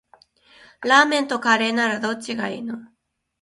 [0.81, 2.79] ラーメンとカレーならどっちがいいの？